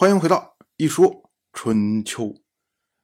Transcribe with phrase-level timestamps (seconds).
[0.00, 2.34] 欢迎回到一说春秋。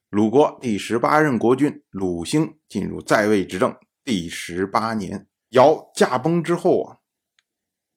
[0.09, 6.97] 鲁国第十八任国君鲁兴进入在位执政第十八年，尧驾崩之后啊，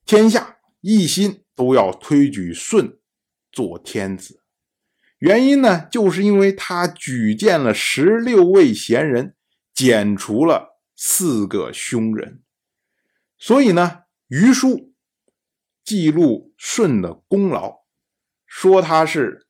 [0.04, 2.98] 天下一心都要推举舜
[3.50, 4.42] 做天子。
[5.17, 9.35] 原因呢，就是因为他举荐了十六位贤人，
[9.72, 12.42] 剪除了四个凶人，
[13.38, 14.92] 所以呢，余书
[15.82, 17.80] 记录舜的功劳。
[18.51, 19.46] 说他是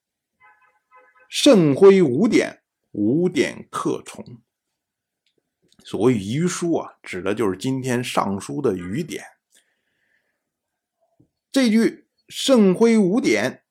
[1.31, 4.43] 慎徽五典，五典克从。
[5.83, 9.25] 所谓余书啊，指的就是今天尚书的余典。
[11.51, 13.63] 这句慎徽五典，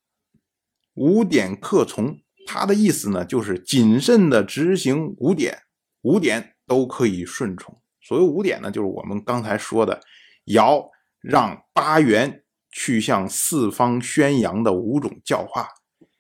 [0.96, 5.62] 五典克从，它的意思呢，就是谨慎的执行五典，
[6.02, 7.80] 五典都可以顺从。
[8.02, 10.02] 所谓五典呢，就是我们刚才说的，
[10.46, 10.90] 尧
[11.22, 12.44] 让八元。
[12.72, 15.68] 去向四方宣扬的五种教化，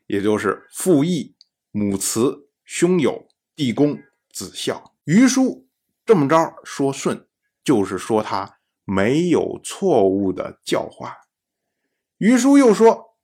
[0.08, 1.36] 也就是父义、
[1.72, 3.98] 母慈、兄友、弟恭、
[4.34, 4.96] 子孝。
[5.06, 5.68] 余书
[6.04, 7.28] 这么着说舜，
[7.64, 11.16] 就是说他没有错误的教化。
[12.18, 13.16] 余书又说，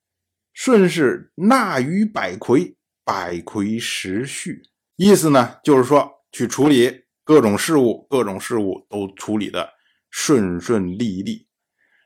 [0.54, 4.62] 舜是纳于百魁，百魁时序，
[4.96, 9.74] 意思呢就是说去处理各种事务，各种事务都处理的
[10.12, 11.48] 顺顺利利。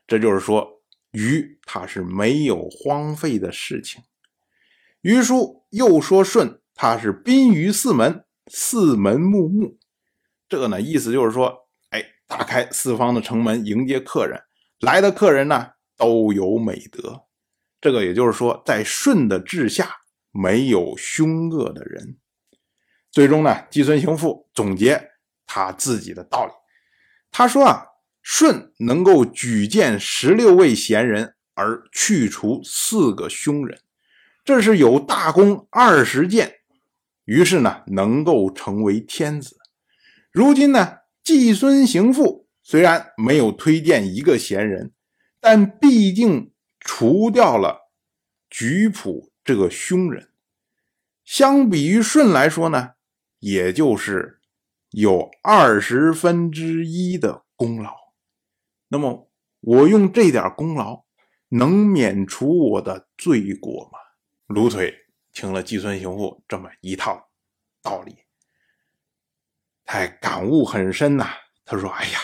[0.06, 0.79] 这就是说。
[1.12, 4.02] 虞他是没有荒废的事情。
[5.00, 9.78] 虞书又说舜他是宾于四门，四门木木。
[10.48, 14.40] 这个呢意思就是说，哎，打开四方的城门迎接客人，
[14.80, 17.24] 来的客人呢都有美德。
[17.80, 19.96] 这个也就是说，在舜的治下
[20.30, 22.18] 没有凶恶的人。
[23.10, 25.10] 最终呢，季孙行父总结
[25.46, 26.52] 他自己的道理，
[27.30, 27.86] 他说啊。
[28.32, 33.80] 舜能够举荐十六位贤人而去除四个凶人，
[34.44, 36.60] 这是有大功二十件，
[37.24, 39.56] 于是呢能够成为天子。
[40.30, 44.92] 如今呢，季孙行父虽然没有推荐一个贤人，
[45.40, 47.90] 但毕竟除掉了
[48.48, 50.28] 举仆这个凶人，
[51.24, 52.90] 相比于舜来说呢，
[53.40, 54.38] 也就是
[54.92, 57.99] 有二十分之一的功劳。
[58.92, 59.30] 那么
[59.60, 61.04] 我用这点功劳
[61.48, 63.98] 能免除我的罪过吗？
[64.48, 64.92] 卢腿
[65.32, 67.30] 听了季孙行父这么一套
[67.82, 68.16] 道理，
[69.84, 71.28] 他感悟很深呐。
[71.64, 72.18] 他说：“哎呀，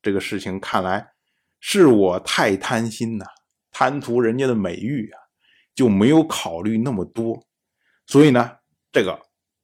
[0.00, 1.12] 这个事情看来
[1.58, 3.24] 是我太贪心呐，
[3.72, 5.18] 贪图人家的美誉啊，
[5.74, 7.44] 就没有考虑那么多。
[8.06, 8.58] 所以呢，
[8.92, 9.20] 这个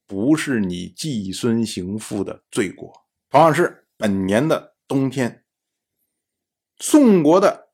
[0.09, 2.93] 不是你季孙行父的罪过。
[3.31, 5.45] 同样是本年的冬天。”
[6.81, 7.71] 宋国的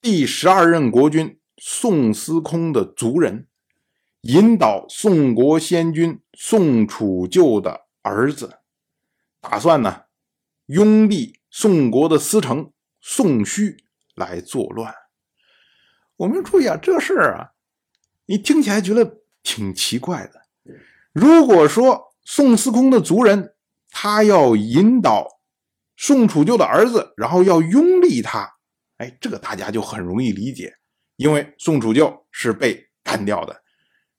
[0.00, 3.46] 第十二任国君宋司空的族人，
[4.22, 8.58] 引导宋国先君宋楚就的儿子，
[9.40, 10.06] 打算呢
[10.66, 13.76] 拥立宋国的司城宋须
[14.16, 14.92] 来作乱。
[16.16, 17.52] 我们注意啊，这事儿啊，
[18.26, 20.42] 你听起来觉得挺奇怪的。
[21.12, 23.54] 如果说宋司空的族人
[23.88, 25.41] 他要引导。
[26.02, 28.50] 宋楚就的儿子，然后要拥立他，
[28.96, 30.74] 哎，这个大家就很容易理解，
[31.14, 33.62] 因为宋楚就是被干掉的，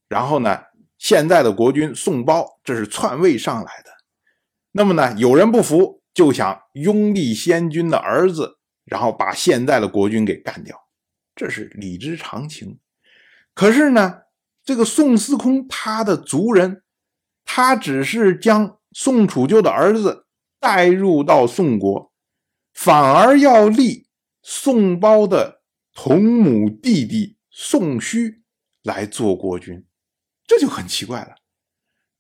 [0.07, 0.57] 然后呢，
[0.97, 3.91] 现在的国君宋褒这是篡位上来的，
[4.71, 10.87] 那么呢，有人不服，就想拥立先君的儿子，然后把现在的国君给干掉，
[11.35, 12.79] 这是理之常情。
[13.53, 14.21] 可是呢，
[14.63, 16.81] 这个宋司空他的族人，
[17.43, 20.22] 他只是将宋楚就的儿子。
[20.63, 22.13] 带入到宋国，
[22.73, 24.07] 反而要立
[24.41, 25.61] 宋包的
[25.93, 28.41] 同母弟弟宋须
[28.81, 29.85] 来做国君，
[30.47, 31.35] 这就很奇怪了。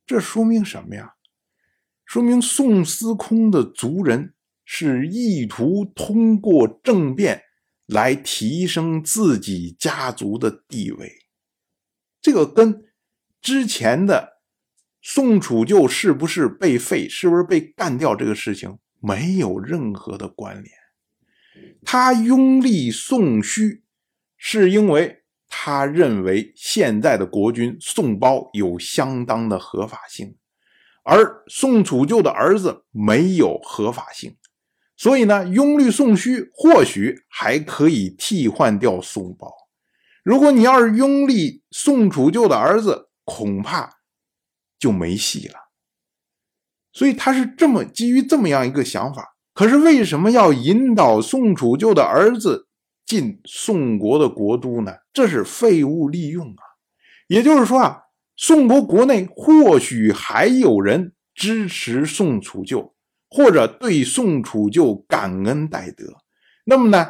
[0.05, 1.13] 这说明什么呀？
[2.05, 4.33] 说明宋司空的族人
[4.65, 7.43] 是意图通过政变
[7.85, 11.09] 来提升自己家族的地位。
[12.21, 12.83] 这个跟
[13.41, 14.32] 之前的。
[15.05, 18.15] 宋楚就，是不是被废，是不是被干掉？
[18.15, 20.71] 这个事情没有任何的关联。
[21.83, 23.83] 他拥立宋虚，
[24.37, 30.37] 是因为他认为现在的国君宋褒有相当的合法性，
[31.03, 34.37] 而宋楚就的儿子没有合法性，
[34.95, 39.51] 所以呢，拥立宋虚或许还可以替换掉宋褒。
[40.23, 43.97] 如果你要是拥立宋楚就的儿子，恐怕。
[44.83, 45.55] 就没戏了，
[46.91, 49.37] 所以他是这么基于这么样一个想法。
[49.53, 52.67] 可是为什么要引导宋楚旧的儿子
[53.05, 54.91] 进宋国的国都呢？
[55.13, 56.63] 这是废物利用啊！
[57.27, 58.01] 也就是说啊，
[58.35, 62.93] 宋国国内或许还有人支持宋楚旧，
[63.29, 66.17] 或者对宋楚旧感恩戴德。
[66.65, 67.07] 那么呢，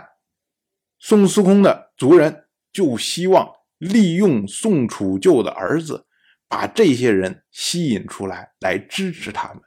[1.00, 3.50] 宋司空的族人就希望
[3.80, 6.06] 利用宋楚旧的儿子，
[6.53, 9.63] 把这些人吸引出来，来支持他们，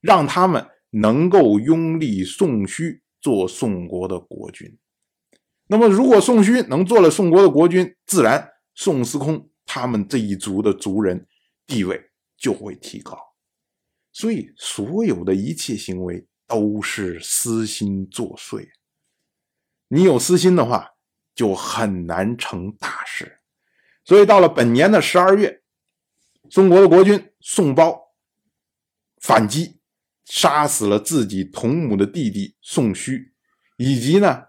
[0.00, 4.78] 让他们能够拥立宋虚做宋国的国君。
[5.66, 11.26] 那么，如果宋虚能做了宋国的国君，自然宋司空他们这一族的族人
[11.66, 12.00] 地位
[12.36, 13.18] 就会提高。
[14.12, 18.64] 所以，所有的一切行为都是私心作祟。
[19.88, 20.88] 你有私心的话，
[21.34, 23.40] 就很难成大事。
[24.04, 25.60] 所以，到了本年的十二月，
[26.50, 28.14] 宋国的国君宋褒
[29.20, 29.80] 反击，
[30.24, 33.32] 杀死了自己同母的弟弟宋须，
[33.76, 34.44] 以及呢。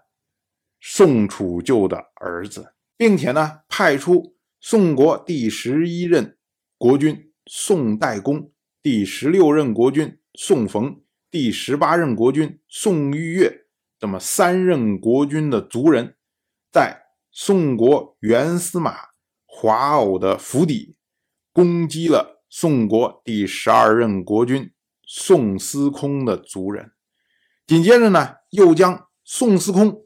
[0.82, 6.38] 宋楚旧的儿子，并且呢，派出宋国第十一任
[6.78, 8.50] 国君宋代公、
[8.82, 13.66] 第十六任国君宋冯、第十八任国君宋玉月
[13.98, 16.16] 这么三任国君的族人，
[16.72, 18.96] 在宋国原司马
[19.44, 20.96] 华偶的府邸
[21.52, 24.72] 攻击了宋国第十二任国君
[25.06, 26.92] 宋司空的族人。
[27.66, 30.04] 紧接着呢，又将宋司空。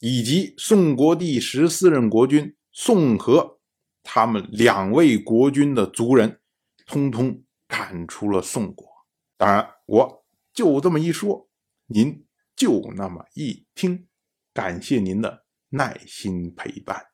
[0.00, 3.58] 以及宋国第十四任国君宋和，
[4.02, 6.40] 他们两位国君的族人，
[6.86, 8.86] 通通赶出了宋国。
[9.38, 11.48] 当然，我就这么一说，
[11.86, 14.06] 您就那么一听。
[14.52, 17.13] 感谢您的耐心陪伴。